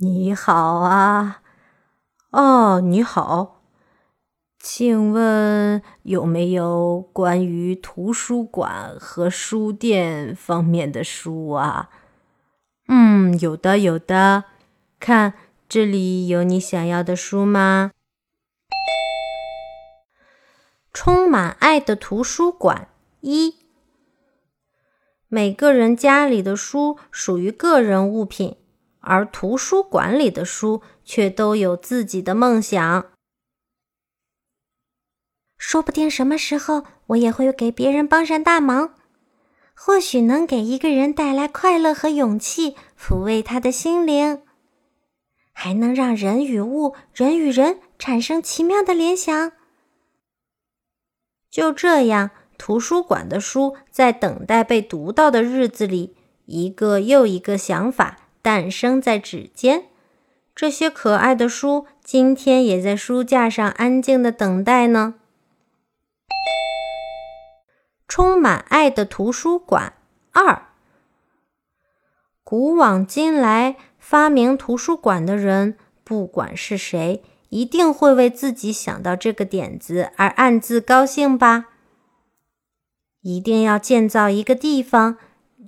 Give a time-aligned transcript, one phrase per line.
[0.00, 1.42] 你好啊，
[2.30, 3.62] 哦，你好，
[4.60, 11.90] 请问有没有关于图书馆和书店方面的书啊？
[12.86, 14.44] 嗯，有的，有的。
[15.00, 15.34] 看，
[15.68, 17.90] 这里有你想要的书吗？
[20.92, 22.86] 充满爱的图书馆
[23.20, 23.56] 一，
[25.26, 28.58] 每个人家里的书属于个人物品。
[29.00, 33.12] 而图书馆里的书却都有自己的梦想。
[35.56, 38.94] 说不定什么时候我也会给别人帮上大忙，
[39.74, 44.42] 或许能给一个人带来快乐和勇气，抚慰他的心灵，
[45.52, 49.52] 还能让人与物、人与人产生奇妙的联想。
[51.50, 58.27] 就这样，图书馆的书在等待被读到的日子里，一个又一个想法。
[58.48, 59.88] 诞生在指尖，
[60.54, 65.16] 这些可爱的书今天也在书架上安静的等待呢。
[68.08, 69.92] 充满爱的图书馆
[70.32, 70.68] 二，
[72.42, 81.66] 古往今来发明图书馆的人，不管是谁，一定会为自己想到这个点子而暗自高兴吧？
[83.20, 85.18] 一定要建造一个地方，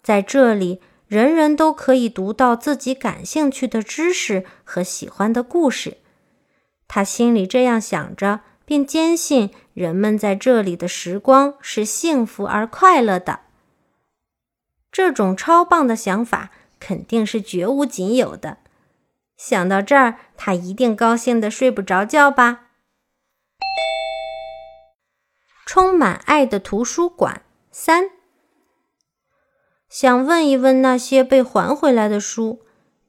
[0.00, 0.80] 在这里。
[1.08, 5.96] 人人都可以读到自己感兴趣的知识和喜欢的故事。
[6.86, 13.40] 他心里这样想着，并坚信人们在这里的时光是幸福而快乐的。
[14.92, 18.58] 这种超棒的想法肯定是绝无仅有的。
[19.36, 22.66] 想到这儿，他一定高兴得睡不着觉吧？
[25.64, 28.10] 充满爱的图书馆三。
[29.88, 32.60] 想问一问那些被还回来的书，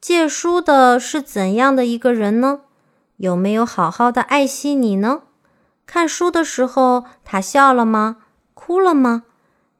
[0.00, 2.60] 借书的是怎样的一个人呢？
[3.16, 5.22] 有没有好好的爱惜你呢？
[5.86, 8.18] 看书的时候，他笑了吗？
[8.52, 9.24] 哭了吗？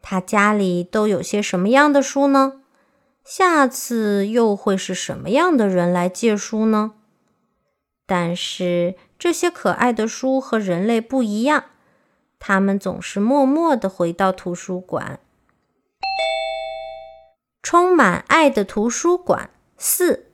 [0.00, 2.60] 他家里都有些什么样的书呢？
[3.22, 6.92] 下次又会是什么样的人来借书呢？
[8.06, 11.64] 但是这些可爱的书和人类不一样，
[12.38, 15.18] 他们总是默默地回到图书馆。
[17.68, 20.26] 充满爱的图书馆四，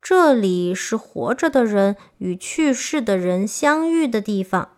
[0.00, 4.68] 这里是活着的人与去世的人相遇的地方，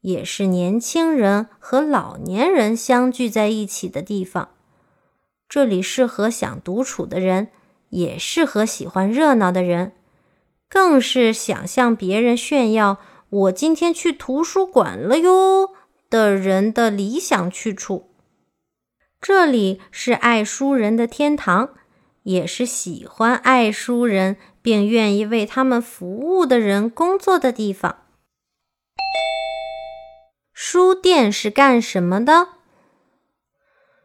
[0.00, 4.48] 也是年轻人和老年人相聚在一起的地方。
[5.50, 7.48] 这里适合想独处的人，
[7.90, 9.92] 也适合喜欢热闹的人，
[10.70, 12.96] 更是想向别人炫耀
[13.28, 15.74] “我今天去图书馆了哟”
[16.08, 18.07] 的人的理想去处。
[19.20, 21.70] 这里是爱书人的天堂，
[22.22, 28.04] 也是喜欢爱书人并愿意为他们服务的人工作的地方。
[30.52, 32.48] 书店是干什么的？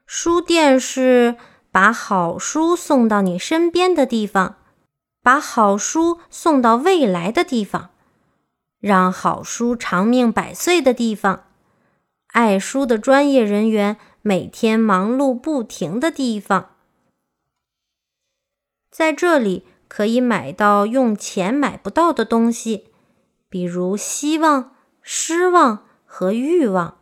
[0.08, 1.36] 书店是
[1.72, 4.58] 把好书送到你身边的地方，
[5.22, 7.92] 把好书送到未来的地方，
[8.80, 11.46] 让好书长命百岁的地方。
[12.34, 13.98] 爱书的专业人员。
[14.26, 16.78] 每天忙碌不停的地方，
[18.90, 22.86] 在这里可以买到用钱买不到的东西，
[23.50, 27.00] 比如希望、失望和欲望，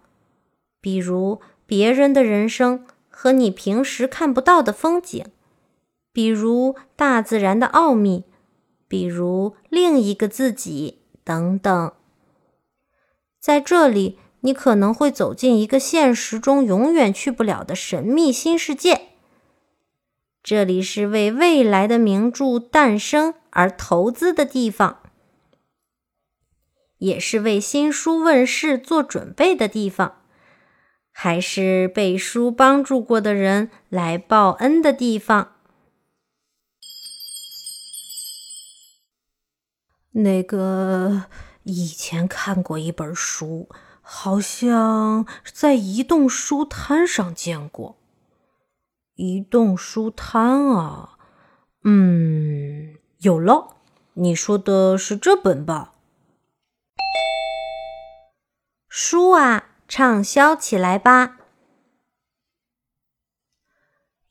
[0.81, 5.27] 比如别人的人生和你平时看不到的风景，
[6.11, 8.23] 比如大自然的奥秘，
[8.87, 11.93] 比如另一个自己等等，
[13.39, 14.17] 在这里。
[14.41, 19.09] 你可能会走进一个现实中永远去不了的神秘新世界。
[20.44, 25.03] 这里是为未来的名著诞生而投资的地方，
[26.97, 30.24] 也是为新书问世做准备的地方，
[31.12, 35.58] 还是被书帮助过的人来报恩的地方。
[40.14, 41.26] 那个
[41.64, 43.70] 以前看过一本书。
[44.01, 47.95] 好像在移动书摊上见过。
[49.15, 51.17] 移动书摊啊，
[51.83, 53.77] 嗯，有了，
[54.13, 55.93] 你说的是这本吧？
[58.89, 61.37] 书啊，畅销起来吧！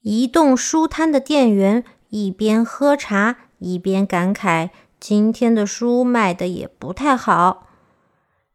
[0.01, 7.69] 移动书摊的店员一边喝茶，一边感慨：今天的书卖的也不太好。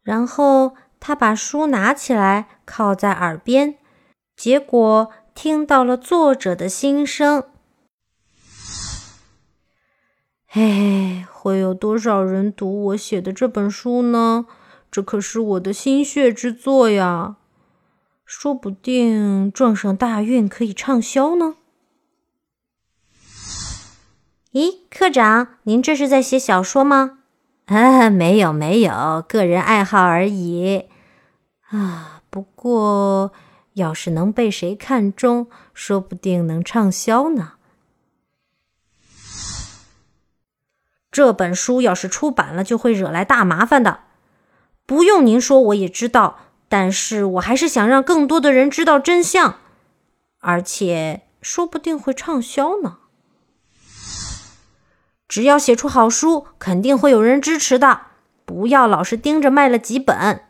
[0.03, 0.75] 然后。
[1.07, 3.78] 他把书拿起来，靠在耳边，
[4.36, 7.44] 结果听到了作者的心声。
[10.54, 14.48] 哎，会有多少人读我写的这本书呢？
[14.90, 17.36] 这可是我的心血之作呀！
[18.25, 21.58] 说不定撞上大运可以畅销呢。
[24.54, 27.19] 咦，科长，您这是在写小说吗？
[27.66, 30.86] 啊， 没有没有，个人爱好而已。
[31.75, 33.33] 啊，不过
[33.74, 37.54] 要是能被谁看中，说不定能畅销呢。
[41.12, 44.01] 这本书要是出版了，就会惹来大麻烦的。
[44.86, 46.39] 不用您说，我也知道。
[46.68, 49.60] 但是我还是想让更多的人知道真相，
[50.39, 52.98] 而且说不定会畅销呢。
[55.27, 58.07] 只要写出好书，肯定会有人支持的。
[58.45, 60.45] 不要老是盯着卖了几本。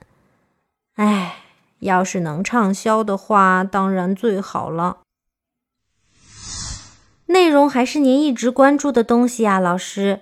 [0.96, 1.44] 哎，
[1.80, 5.00] 要是能畅销的话，当然最好了。
[7.28, 10.22] 内容还是您一直关注的东西呀，老师。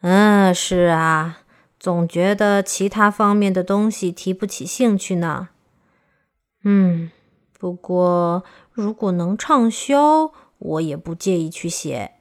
[0.00, 1.40] 嗯，是啊。
[1.78, 5.50] 总觉得其他方面的东西提不起兴趣呢。
[6.64, 7.12] 嗯，
[7.58, 12.12] 不过如果能畅销，我也不介意去写。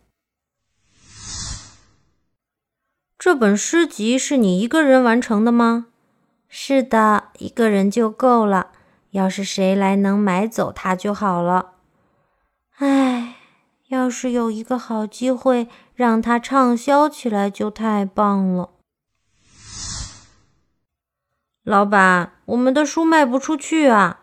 [3.18, 5.88] 这本诗集是你一个人完成的吗？
[6.58, 8.72] 是的，一个人就够了。
[9.10, 11.74] 要是谁来能买走它就好了。
[12.78, 13.36] 唉，
[13.90, 18.70] 要是有一个好机会让它畅销起来，就太棒了。
[21.62, 24.22] 老板，我们的书卖不出去啊。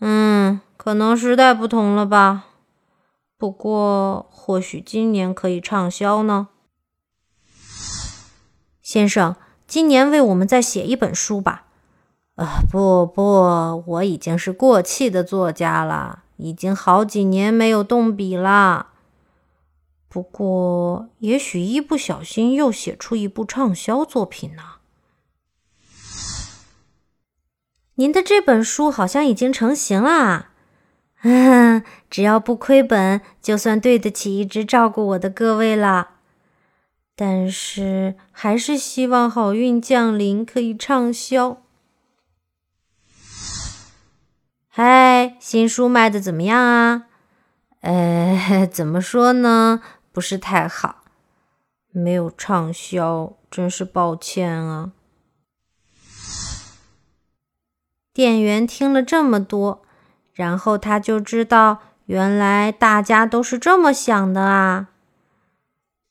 [0.00, 2.44] 嗯，可能时代不同了吧。
[3.36, 6.48] 不过，或许今年可以畅销呢。
[8.80, 9.36] 先生，
[9.66, 11.66] 今年为我们再写一本书吧。
[12.36, 18.88] 啊，不不，我已经是过气的作家了，已经好几年没有动笔了。
[20.08, 24.62] 不过，也许一不小心又写出一部畅销作品呢。
[27.96, 30.48] 您的这本书好像已经成型了，
[31.22, 36.11] 嗯， 只要不亏本，就算对得起一直照顾我的各位了。
[37.14, 41.62] 但是还是希望好运降临，可以畅销。
[44.68, 47.04] 嗨，新书卖的怎么样啊？
[47.80, 49.82] 呃， 怎么说呢？
[50.12, 51.04] 不是太好，
[51.90, 54.92] 没有畅销，真是抱歉啊。
[58.14, 59.82] 店员听了这么多，
[60.32, 64.88] 然后他就知道，原来大家都是这么想的啊！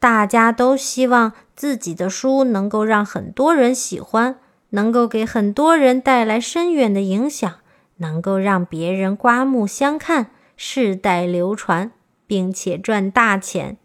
[0.02, 4.40] 大家都希望自己的书能够让很多人喜欢，
[4.72, 7.60] 能够给很多人带来深远的影响，
[7.98, 11.92] 能够让别人刮目相看、世代流传，
[12.26, 13.78] 并且赚大钱。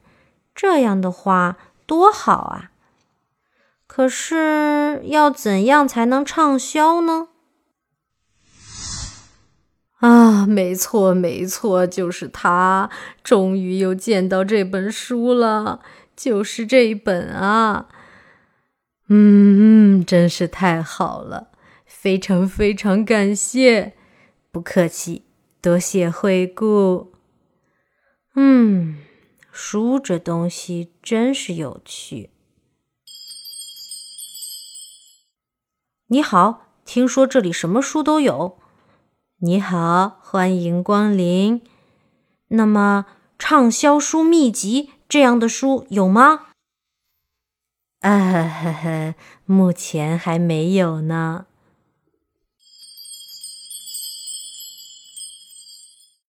[0.54, 2.70] 这样的话多好啊！
[3.86, 7.28] 可是要怎样才能畅销呢？
[9.98, 12.88] 啊，没错，没错，就是他！
[13.22, 15.80] 终于又见到这本书了，
[16.16, 17.88] 就是这一本啊！
[19.08, 21.52] 嗯，真是太好了，
[21.84, 23.94] 非常非常感谢，
[24.50, 25.26] 不客气，
[25.60, 27.12] 多谢惠顾。
[28.34, 28.98] 嗯，
[29.52, 32.30] 书这东西真是有趣。
[36.08, 38.58] 你好，听说这里什么书都有。
[39.40, 41.62] 你好，欢迎光临。
[42.48, 43.06] 那么，
[43.38, 46.46] 畅销书秘籍这样的书有吗？
[48.00, 51.46] 啊，目前还没有呢。